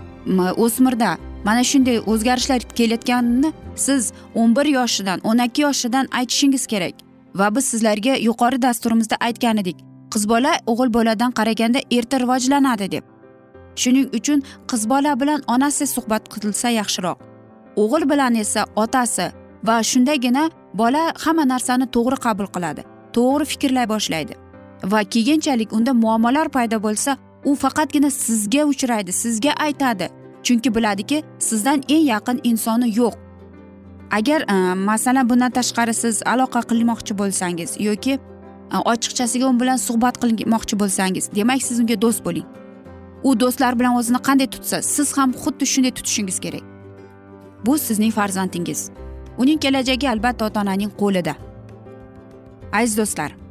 o'smirda 0.57 1.17
mana 1.45 1.65
shunday 1.65 1.99
o'zgarishlar 2.13 2.61
kelayotganini 2.79 3.53
siz 3.77 4.13
o'n 4.35 4.57
bir 4.57 4.67
yoshidan 4.67 5.21
o'n 5.25 5.39
ikki 5.39 5.63
yoshidan 5.63 6.09
aytishingiz 6.13 6.67
kerak 6.67 6.95
va 7.35 7.55
biz 7.55 7.65
sizlarga 7.65 8.15
yuqori 8.29 8.63
dasturimizda 8.63 9.17
aytgan 9.21 9.57
edik. 9.57 9.77
Qiz 10.13 10.29
bola 10.29 10.53
o'g'il 10.67 10.95
boladan 10.95 11.31
qaraganda 11.39 11.81
erta 11.91 12.21
rivojlanadi 12.21 12.91
deb. 12.91 13.05
Shuning 13.77 14.09
uchun 14.19 14.43
qiz 14.71 14.89
bola 14.89 15.21
bilan 15.21 15.43
onasi 15.47 15.87
suhbat 15.87 16.29
qilsa 16.35 16.69
yaxshiroq. 16.81 17.19
O'g'il 17.77 18.11
bilan 18.11 18.35
esa 18.35 18.65
otasi 18.77 19.27
va 19.65 19.83
shundagina 19.91 20.51
bola 20.75 21.13
hamma 21.25 21.45
narsani 21.53 21.87
to'g'ri 21.97 22.19
qabul 22.27 22.47
qiladi 22.55 22.83
to'g'ri 23.17 23.45
fikrlay 23.53 23.89
boshlaydi. 23.89 24.35
Va 24.93 25.01
keyinchalik 25.15 25.73
unda 25.73 25.93
muammolar 25.93 26.49
paydo 26.57 26.83
bo'lsa 26.87 27.17
u 27.45 27.55
faqatgina 27.55 28.11
sizga 28.11 28.63
uchraydi 28.73 29.13
sizga 29.13 29.53
aytadi. 29.67 30.09
Chunki 30.43 30.75
biladiki 30.75 31.23
sizdan 31.39 31.83
eng 31.89 32.05
yaqin 32.13 32.41
insoni 32.45 32.89
yo'q. 33.01 33.24
Agar 34.11 34.41
e, 34.41 34.75
masalan 34.75 35.29
bundan 35.31 35.51
tashqari 35.51 35.95
siz 35.95 36.23
aloqa 36.27 36.61
qilmoqchi 36.71 37.19
bo'lsangiz 37.19 37.77
yoki 37.81 38.13
e, 38.75 38.77
ochiqchasiga 38.93 39.47
u 39.47 39.61
bilan 39.61 39.77
suhbat 39.77 40.15
qilmoqchi 40.23 40.81
bo'lsangiz 40.83 41.31
demak 41.35 41.63
siz 41.63 41.81
unga 41.81 42.01
do'st 42.03 42.25
bo'ling. 42.25 42.47
U 43.23 43.41
do'stlar 43.41 43.79
bilan 43.79 43.95
o'zini 44.01 44.21
qanday 44.29 44.49
tutsa 44.55 44.83
siz 44.83 45.19
ham 45.19 45.31
xuddi 45.43 45.67
shunday 45.73 45.93
tutishingiz 45.99 46.39
kerak. 46.41 46.65
Bu 47.67 47.79
sizning 47.79 48.13
farzandingiz. 48.13 48.91
Uning 49.39 49.59
kelajagi 49.61 50.09
albatta 50.09 50.45
ota 50.45 50.61
onaning 50.61 50.93
qo'lida. 51.01 51.35
Aziz 52.73 52.99
do'stlar 52.99 53.45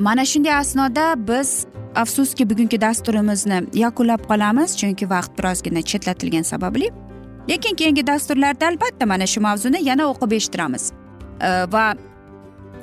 mana 0.00 0.24
shunday 0.24 0.54
asnoda 0.54 1.14
biz 1.28 1.66
afsuski 1.94 2.50
bugungi 2.50 2.80
dasturimizni 2.80 3.62
yakunlab 3.74 4.22
qolamiz 4.30 4.76
chunki 4.80 5.10
vaqt 5.10 5.32
birozgina 5.38 5.82
chetlatilgani 5.82 6.44
sababli. 6.44 6.90
Lekin 7.50 7.74
keyingi 7.80 8.06
dasturlarda 8.06 8.66
albatta 8.72 9.06
mana 9.06 9.26
shu 9.26 9.40
mavzuni 9.48 9.84
yana 9.88 10.08
o'qib 10.12 10.32
eshittiramiz. 10.38 10.92
Va 11.74 11.84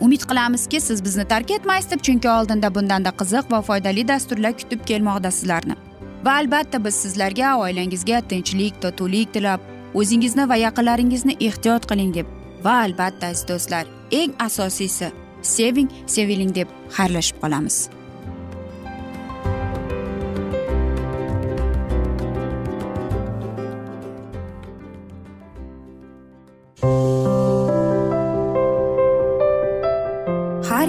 umid 0.02 0.22
qilamizki 0.30 0.82
siz 0.82 1.04
bizni 1.06 1.26
tark 1.28 1.52
etmaysiz 1.52 1.92
deb 1.92 2.02
chunki 2.08 2.30
oldinda 2.30 2.76
bundanda 2.76 3.10
qiziq 3.20 3.52
va 3.52 3.62
foydali 3.70 4.08
dasturlar 4.08 4.54
kutib 4.62 4.86
kelmoqda 4.90 5.32
sizlarni 5.32 5.76
va 6.26 6.34
albatta 6.42 6.84
biz 6.86 6.96
sizlarga 7.04 7.56
oilangizga 7.64 8.22
tinchlik 8.32 8.82
totuvlik 8.82 9.34
tilab 9.34 9.60
o'zingizni 10.00 10.50
va 10.50 10.56
yaqinlaringizni 10.66 11.38
ehtiyot 11.50 11.90
qiling 11.92 12.14
deb 12.18 12.34
va 12.66 12.80
albatta 12.86 13.34
aziz 13.34 13.48
do'stlar 13.52 13.86
eng 14.22 14.34
asosiysi 14.48 15.12
seving 15.42 15.90
seviling 16.16 16.56
deb 16.56 16.68
xayrlashib 16.98 17.38
qolamiz. 17.44 17.78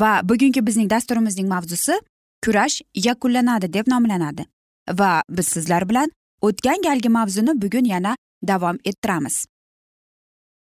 Va 0.00 0.20
bugungi 0.28 0.66
bizning 0.66 0.90
dasturimizning 0.90 1.48
mavzusi 1.48 2.00
kurash 2.44 2.82
yakunlanadi 2.94 3.72
deb 3.72 3.88
nomlanadi. 3.88 4.46
Va 4.90 5.22
biz 5.28 5.48
sizlar 5.48 5.88
bilan 5.88 6.10
o'tgan 6.40 6.82
galgi 6.82 7.08
mavzuni 7.08 7.62
bugun 7.62 7.84
yana 7.84 8.16
davom 8.48 8.78
ettiramiz. 8.84 9.46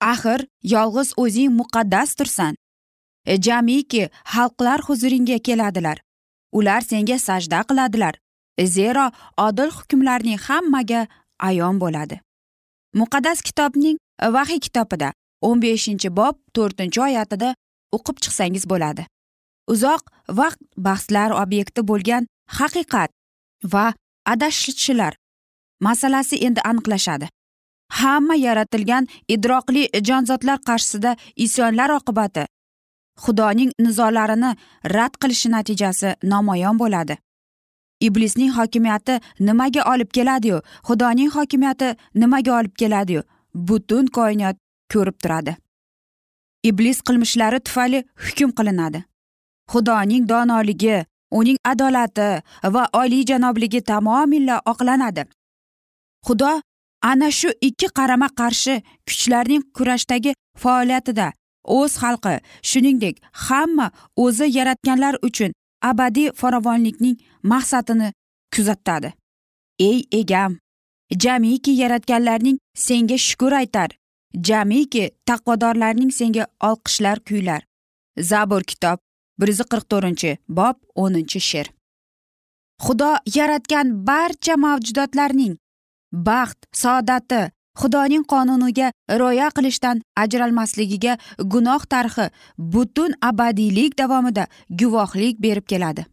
Axir 0.01 0.47
yolg'iz 0.63 1.13
o'zing 1.17 1.53
muqaddasdirsan 1.61 2.57
e, 3.27 3.43
jamiki 3.43 4.09
xalqlar 4.25 4.81
huzuringga 4.89 5.39
keladilar. 5.39 6.03
Ular 6.53 6.81
senga 6.81 7.19
sajda 7.19 7.63
qiladilar. 7.69 8.15
E, 8.59 8.67
zero 8.67 9.11
odil 9.37 9.71
hukmlarning 9.71 10.41
hammaga 10.49 11.07
ayon 11.39 11.81
bo'ladi. 11.81 12.21
Muqaddas 12.95 13.43
kitobning 13.43 13.99
vahiy 14.37 14.61
kitobida 14.61 15.13
o'n 15.41 15.63
beshinchi 15.63 16.09
bob 16.17 16.37
to'rtinchi 16.55 17.01
oyatida 17.01 17.55
o'qib 17.97 18.17
chiqsangiz 18.23 18.65
bo'ladi. 18.73 19.07
Uzoq 19.73 20.03
vaqt 20.41 20.61
bahslar 20.87 21.31
obyekti 21.43 21.81
bo'lgan 21.91 22.27
haqiqat 22.59 23.11
va 23.73 23.87
adashishlar 24.33 25.13
masalasi 25.81 26.37
endi 26.47 26.61
aniqlashadi. 26.71 27.27
Hamma 28.01 28.35
yaratilgan 28.47 29.05
idroqli 29.35 29.83
jonzotlar 30.09 30.59
qarshisida 30.69 31.17
isyonlar 31.37 31.91
oqibati 31.99 32.45
xudoning 33.25 33.73
nizolarini 33.85 34.51
rad 34.95 35.15
qilishi 35.23 35.49
natijasi 35.57 36.15
namoyon 36.23 36.79
bo'ladi. 36.83 37.17
Iblisning 38.07 38.53
hokimiyati 38.59 39.21
nimaga 39.47 39.83
olib 39.93 40.11
keladiyu? 40.17 40.59
Xudoning 40.89 41.31
hokimiyati 41.37 41.89
nimaga 42.15 42.53
olib 42.59 42.75
keladiyu? 42.81 43.23
Butun 43.55 44.07
koinot 44.07 44.57
ko'rib 44.93 45.17
turadi. 45.23 45.57
Iblis 46.63 47.03
qilmishlari 47.07 47.61
tufayli 47.61 48.05
hukm 48.25 48.51
qilinadi. 48.59 49.05
Xudoning 49.73 50.29
donoligi 50.29 51.05
uning 51.31 51.59
adolati 51.65 52.29
va 52.75 52.89
oliyjanobligi 53.01 53.81
tamomila 53.91 54.63
oqlanadi. 54.67 55.25
Xudo 56.27 56.61
ana 57.03 57.31
shu 57.31 57.49
ikki 57.61 57.89
qarama 57.99 58.29
qarshi 58.41 58.83
kuchlarning 59.09 59.63
kurashdagi 59.77 60.33
faoliyatida 60.63 61.33
o'z 61.65 61.93
xalqi 62.03 62.35
shuningdek 62.71 63.15
hamma 63.47 63.87
o'zi 64.25 64.47
yaratganlar 64.59 65.15
uchun 65.29 65.53
abadiy 65.91 66.33
farovonlikning 66.41 67.17
maqsadini 67.53 68.13
kuzatadi. 68.55 69.13
Ey 69.79 69.99
egam 70.21 70.59
jamiki 71.23 71.73
yaratganlarning 71.83 72.59
senga 72.75 73.17
shukur 73.19 73.53
aytar. 73.53 73.91
Jamiki 74.35 75.11
taqvodorlarning 75.27 76.13
senga 76.13 76.47
olqishlar 76.61 77.21
kuylar. 77.21 77.63
Zabur 78.19 78.63
kitob 78.63 78.99
bir 79.39 79.49
yuz 79.49 79.61
qirq 79.61 79.85
to'rtinchi 79.91 80.37
bob 80.49 80.77
o'ninchi 80.95 81.41
she'r. 81.41 81.69
Xudo 82.85 83.11
yaratgan 83.37 84.07
barcha 84.07 84.55
mavjudotlarning 84.57 85.57
baxt 86.13 86.59
saodati 86.83 87.41
xudoning 87.81 88.25
qonuniga 88.33 88.93
rioya 89.21 89.49
qilishdan 89.57 90.03
ajralmasligiga 90.23 91.19
gunoh 91.53 91.83
tarixi 91.93 92.31
butun 92.59 93.13
abadiylik 93.31 93.99
davomida 93.99 94.47
guvohlik 94.71 95.43
berib 95.45 95.67
keladi. 95.73 96.07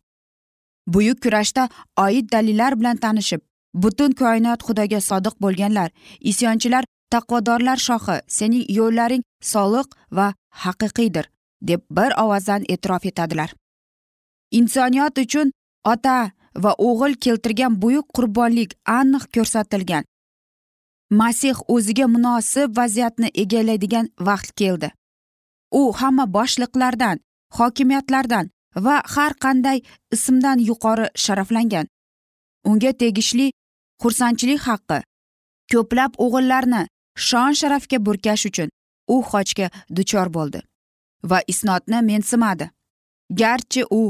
Buyuk 0.87 1.21
kurashda 1.23 1.69
oid 2.05 2.31
dalillar 2.31 2.79
bilan 2.79 2.97
tanishib 2.97 3.41
butun 3.73 4.11
koinot 4.21 4.63
xudoga 4.67 4.99
sodiq 5.09 5.35
bo'lganlar 5.43 5.89
isyonchilar 6.31 6.83
taqvodorlar 7.13 7.79
shohi 7.87 8.17
sening 8.37 8.65
yo'llaring 8.77 9.23
soliq 9.51 9.87
va 10.17 10.27
haqiqiydir 10.63 11.25
deb 11.69 11.81
bir 11.97 12.11
ovozdan 12.23 12.63
e'tirof 12.73 13.05
etadilar. 13.05 13.49
Insoniyat 14.51 15.17
uchun 15.17 15.51
ota 15.93 16.31
va 16.63 16.71
o'g'il 16.89 17.13
keltirgan 17.25 17.81
buyuk 17.81 18.07
qurbonlik 18.15 18.71
aniq 18.99 19.23
ko'rsatilgan. 19.35 20.03
Masih 21.19 21.57
o'ziga 21.73 22.07
munosib 22.07 22.77
vaziyatni 22.77 23.29
egallaydigan 23.43 24.09
vaqt 24.27 24.51
keldi. 24.59 24.89
U 25.71 25.81
hamma 25.99 26.25
boshliqlardan 26.37 27.17
hokimiyatlardan 27.57 28.49
va 28.85 28.95
har 29.13 29.33
qanday 29.43 29.77
ismdan 30.15 30.59
yuqori 30.69 31.07
sharaflangan. 31.23 31.85
Unga 32.69 32.91
tegishli 33.01 33.47
xursandchilik 34.01 34.61
haqqi 34.69 34.99
ko'plab 35.71 36.11
o'g'illarni 36.23 36.83
shon 37.27 37.51
sharafga 37.59 37.97
burkash 38.05 38.45
uchun 38.49 38.69
u 39.13 39.15
xochga 39.29 39.67
duchor 39.97 40.27
bo'ldi 40.37 40.59
va 41.29 41.39
isnodni 41.47 41.99
mensimadi. 42.11 42.69
Garchi 43.39 43.83
u 43.99 44.01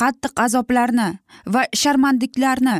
qattiq 0.00 0.32
azoblarni 0.44 1.08
va 1.54 1.62
sharmandliklarni 1.80 2.76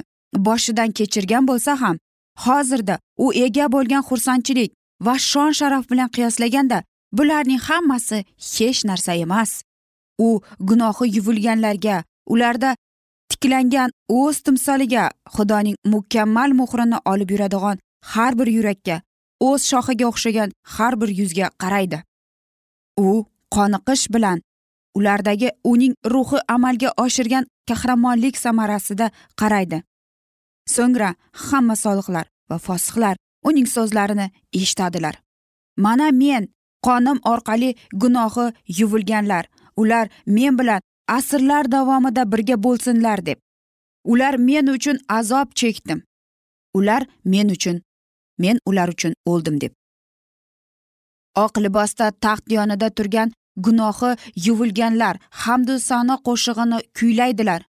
boshidan 0.46 0.90
kechirgan 0.98 1.44
bo'lsa 1.50 1.72
ham 1.82 1.96
hozirda 2.44 2.98
u 3.24 3.26
ega 3.44 3.66
bo'lgan 3.74 4.02
xursandchilik 4.08 4.70
va 5.06 5.14
shon 5.30 5.52
sharaf 5.58 5.84
bilan 5.90 6.08
qiyoslaganda 6.16 6.82
bularning 7.12 7.60
hammasi 7.68 8.18
hech 8.54 8.80
narsa 8.90 9.12
emas. 9.24 9.62
U 10.26 10.28
gunohi 10.68 11.06
yuvilganlarga 11.16 11.96
ularda 12.32 12.70
tiklangan 13.30 13.90
o'z 14.08 14.36
timsoliga 14.46 15.04
xudoning 15.36 15.76
mukammal 15.94 16.50
muhrini 16.60 16.98
olib 17.12 17.30
yuradigan 17.34 17.78
har 18.12 18.32
bir 18.38 18.48
yurakka 18.56 18.96
o'z 19.48 19.62
shoxiga 19.70 20.06
o'xshagan 20.10 20.50
har 20.74 20.94
bir 21.00 21.10
yuzga 21.20 21.46
qaraydi. 21.62 21.98
U 23.06 23.08
qoniqish 23.54 24.06
bilan 24.14 24.38
ulardagi 24.98 25.50
uning 25.72 25.94
ruhi 26.14 26.38
amalga 26.56 26.90
oshirgan 27.04 27.44
qahramonlik 27.68 28.36
samarasida 28.44 29.10
qaraydi. 29.40 29.82
So'ngra 30.74 31.10
hamma 31.46 31.76
solihlar 31.84 32.26
va 32.50 32.58
fosiqlar 32.66 33.16
uning 33.48 33.66
so'zlarini 33.76 34.26
eshitadilar. 34.60 35.14
Mana 35.84 36.08
men 36.22 36.48
qonim 36.86 37.18
orqali 37.32 37.70
gunohi 38.02 38.46
yuvilganlar 38.78 39.44
ular 39.76 40.06
men 40.26 40.58
bilan 40.58 40.80
asrlar 41.08 41.64
davomida 41.72 42.32
birga 42.32 42.56
bo'lsinlar 42.66 43.26
deb. 43.26 43.38
Ular 44.04 44.34
men 44.48 44.66
uchun 44.76 44.98
azob 45.08 45.48
chekdim. 45.60 46.02
Ular 46.74 47.02
men 47.24 47.48
uchun 47.56 47.82
men 48.38 48.58
ular 48.66 48.88
uchun 48.94 49.14
o'ldim 49.26 49.60
deb. 49.60 49.72
Oq 51.44 51.58
libosda 51.64 52.10
taxt 52.24 52.46
yonida 52.56 52.88
turgan 52.90 53.32
gunohi 53.56 54.10
yuvilganlar 54.46 55.16
hamdu 55.30 55.78
sano 55.78 56.16
qo'shig'ini 56.26 56.78
kuylaydilar. 56.98 57.62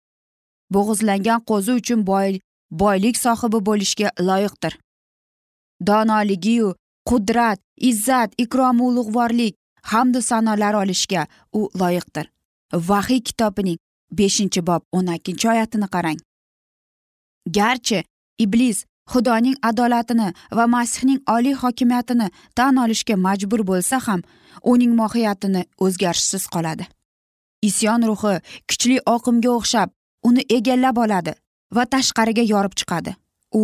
Bo'g'izlangan 0.74 1.40
qo'zi 1.50 1.72
uchun 1.80 2.06
boy 2.10 2.38
boylik 2.70 3.16
sohibi 3.24 3.58
bo'lishga 3.68 4.08
loyiqdir. 4.28 4.72
Donoligiyu 5.86 6.74
qudrat 7.08 7.60
izzat 7.90 8.30
ikromi 8.44 8.82
ulug'vorlik 8.88 9.54
hamdu 9.92 10.22
sanolar 10.22 10.74
olishga 10.82 11.26
u 11.52 11.60
loyiqdir. 11.80 12.26
Vahiy 12.88 13.20
kitobining 13.28 13.78
beshinchi 14.18 14.60
bob 14.66 14.82
o'n 14.92 15.06
ikkinchi 15.16 15.48
oyatini 15.48 15.88
qarang. 15.94 16.18
Garchi 17.56 18.04
iblis 18.38 18.84
xudoning 19.12 19.56
adolatini 19.62 20.28
va 20.56 20.66
masihning 20.66 21.20
oliy 21.36 21.54
hokimiyatini 21.62 22.28
tan 22.56 22.76
olishga 22.84 23.16
majbur 23.26 23.60
bo'lsa 23.70 24.00
ham 24.06 24.20
uning 24.72 24.92
mohiyatini 25.00 25.62
o'zgarishsiz 25.84 26.44
qoladi. 26.54 26.84
Isyon 27.68 28.02
ruhi 28.10 28.34
kuchli 28.68 28.96
oqimga 29.14 29.50
o'xshab 29.58 29.88
uni 30.28 30.42
egallab 30.56 30.96
oladi 31.04 31.32
va 31.76 31.84
tashqariga 31.94 32.44
yorib 32.52 32.74
chiqadi. 32.80 33.16
U 33.60 33.62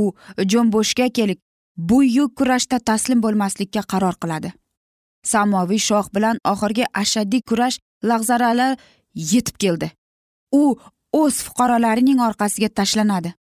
jo'mbo'shga 0.50 1.09
kelib 1.18 1.38
bu 1.76 1.98
yuk 2.05 2.37
kurashda 2.38 2.79
taslim 2.79 3.22
bo'lmaslikka 3.24 3.83
qaror 3.92 4.16
qiladi. 4.22 4.53
Samoviy 5.33 5.81
shoh 5.88 6.07
bilan 6.14 6.37
oxirgi 6.53 6.85
ashaddiy 7.03 7.42
kurash 7.48 7.76
lahzalari 8.11 8.68
yetib 9.33 9.57
keldi. 9.62 9.90
U 10.53 10.62
o'z 11.12 11.42
fuqarolarining 11.46 12.18
orqasiga 12.29 12.68
tashlanadi. 12.68 13.35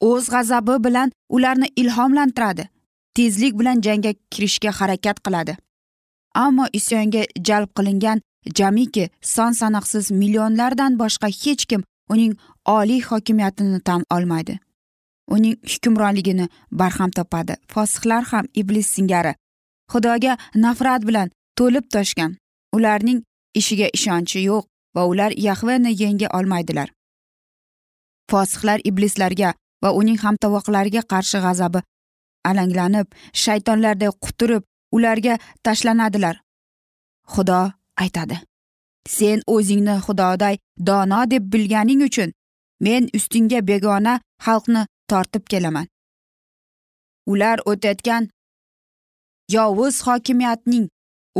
O'z 0.00 0.28
g'azabi 0.28 0.84
bilan 0.84 1.12
ularni 1.28 1.68
ilhomlantiradi 1.76 2.68
tezlik 3.14 3.58
bilan 3.58 3.80
jangga 3.80 4.12
kirishga 4.30 4.70
harakat 4.78 5.20
qiladi. 5.24 5.56
Ammo 6.34 6.66
isyonga 6.72 7.22
jalb 7.48 7.70
qilingan 7.76 8.20
jamiki 8.58 9.10
son 9.22 9.52
sanoqsiz 9.52 10.10
millionlardan 10.10 10.98
boshqa 10.98 11.28
hech 11.42 11.64
kim 11.70 11.82
uning 12.12 12.32
oliy 12.64 13.02
hokimiyatini 13.02 13.80
tan 13.80 14.04
olmaydi. 14.10 14.58
Uning 15.34 15.56
hukmronligini 15.70 16.48
barham 16.70 17.10
topadi. 17.10 17.54
Fosihlar 17.72 18.22
ham 18.30 18.46
iblis 18.54 18.88
singari 18.94 19.34
xudoga 19.92 20.36
nafrat 20.54 21.02
bilan 21.08 21.30
to'lib 21.58 21.86
toshgan. 21.94 22.36
Ularning 22.76 23.22
ishiga 23.54 23.88
ishonchi 23.96 24.40
yo'q 24.48 24.64
va 24.94 25.02
ular 25.10 25.32
yahveni 25.48 25.90
yenga 26.02 26.28
olmaydilar. 26.38 26.88
Fosihlar 28.30 28.80
iblislarga 28.84 29.54
va 29.82 29.90
uning 30.00 30.18
hamtovoqlariga 30.24 31.02
qarshi 31.12 31.38
g'azabi. 31.44 31.80
Alanglanib 32.48 33.06
shaytonlarday 33.44 34.10
quturib 34.24 34.62
ularga 34.96 35.38
tashlanadilar. 35.64 36.36
Xudo 37.32 37.60
aytadi 38.02 38.36
sen 39.08 39.40
o'zingni 39.46 39.96
xudoday 40.06 40.58
dono 40.86 41.20
deb 41.30 41.44
bilganing 41.52 42.02
uchun 42.08 42.32
men 42.84 43.08
ustingga 43.18 43.60
begona 43.68 44.14
xalqni 44.44 44.82
tortib 45.10 45.44
kelaman. 45.50 45.86
Ular 47.32 47.58
o'tayotgan 47.70 48.28
yovuz 49.54 50.02
hokimiyatning 50.06 50.86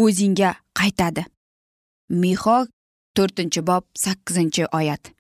o'zingga 0.03 0.51
qaytadi. 0.79 1.23
Miho 2.23 2.59
to'rtinchi 3.17 3.61
bob 3.69 3.85
sakkizinchi 4.05 4.65
oyat. 4.79 5.13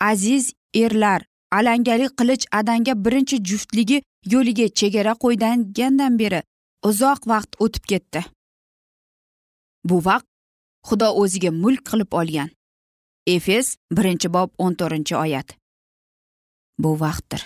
Aziz 0.00 0.52
erlar 0.74 1.20
alangali 1.58 2.06
qilich 2.18 2.44
adanga 2.58 2.94
birinchi 3.04 3.36
juftligi 3.48 3.98
yo'liga 4.32 4.66
chegara 4.78 5.12
qo'ygandan 5.22 6.18
beri 6.20 6.40
uzoq 6.88 7.20
vaqt 7.32 7.50
o'tib 7.64 7.84
ketdi. 7.90 8.20
Bu 9.88 9.96
vaqt 10.08 10.28
xudo 10.88 11.08
o'ziga 11.20 11.50
mulk 11.62 11.82
qilib 11.90 12.10
olgan. 12.20 12.50
Efes 13.34 13.76
birinchi 13.96 14.28
bob 14.36 14.50
o'n 14.58 14.74
to'rtinchi 14.80 15.14
oyat. 15.24 15.48
Bu 16.82 16.90
vaqtdir. 17.00 17.42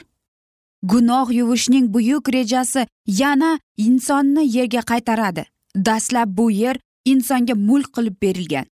Gunoh 0.83 1.31
yuvishning 1.39 1.87
buyuk 1.95 2.29
rejasi 2.37 2.87
yana 3.07 3.59
insonni 3.77 4.45
yerga 4.57 4.83
qaytaradi. 4.91 5.45
Dastlab 5.87 6.29
bu 6.39 6.51
yer 6.51 6.77
insonga 7.05 7.55
mulk 7.55 7.93
qilib 7.97 8.17
berilgan. 8.23 8.67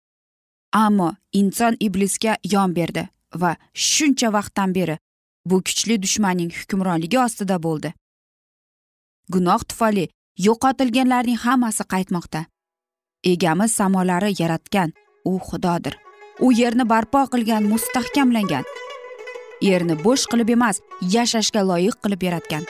Ammo 0.73 1.09
inson 1.33 1.77
iblisga 1.79 2.37
yon 2.53 2.75
berdi 2.75 3.09
va 3.41 3.55
shuncha 3.73 4.31
vaqtdan 4.33 4.75
beri 4.75 4.97
bu 5.45 5.62
kuchli 5.67 6.01
dushmanning 6.03 6.51
hukmronligi 6.60 7.19
ostida 7.19 7.58
bo'ldi. 7.65 7.93
Gunoh 9.34 9.62
tufayli 9.69 10.05
yo'qotilganlarning 10.47 11.39
hammasi 11.45 11.84
qaytmoqda. 11.93 12.45
Egamiz 13.23 13.71
samolari 13.79 14.34
yaratgan 14.41 14.93
u 15.25 15.39
xudodir. 15.47 15.95
U 16.45 16.51
yerni 16.51 16.89
barpo 16.89 17.21
qilgan 17.34 17.63
mustahkamlangan. 17.71 18.65
Yerni 19.62 19.95
bo'sh 20.05 20.25
qilib 20.31 20.49
emas 20.58 20.81
yashashga 21.15 21.62
loyiq 21.69 21.95
qilib 22.03 22.27
yaratgan. 22.27 22.63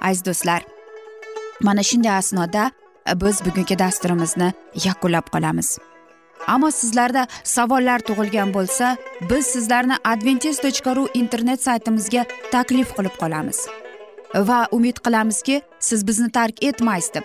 Aziz 0.00 0.24
do'stlar 0.26 0.62
mana 1.60 1.82
shunday 1.82 2.14
asnoda 2.20 2.70
biz 3.22 3.44
bugungi 3.44 3.78
dasturimizni 3.78 4.52
yakunlab 4.84 5.26
qolamiz. 5.34 5.78
Ammo 6.54 6.70
sizlarda 6.80 7.26
savollar 7.44 8.00
tug'ilgan 8.08 8.54
bo'lsa 8.56 8.96
biz 9.30 9.46
sizlarni 9.54 9.96
adventis 10.12 10.60
tochka 10.64 10.96
ru 10.96 11.08
internet 11.22 11.62
saytimizga 11.68 12.24
taklif 12.52 12.94
qilib 12.96 13.14
qolamiz. 13.22 13.58
Va 14.48 14.60
umid 14.72 14.96
qilamizki 15.04 15.62
siz 15.88 16.06
bizni 16.08 16.30
tark 16.38 16.64
etmaysiz 16.70 17.14
deb. 17.14 17.24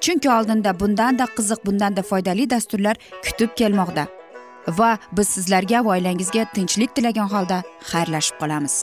Chunki 0.00 0.30
oldinda 0.36 0.80
bundanda 0.80 1.24
qiziq 1.36 1.66
bundanda 1.66 2.02
foydali 2.02 2.50
dasturlar 2.50 2.96
kutib 3.24 3.50
kelmoqda. 3.60 4.06
Va 4.78 4.96
biz 5.16 5.28
sizlarga 5.36 5.84
va 5.84 5.96
oilangizga 5.96 6.44
tinchlik 6.54 6.96
tilagan 6.96 7.28
holda 7.34 7.62
xayrlashib 7.92 8.40
qolamiz. 8.42 8.82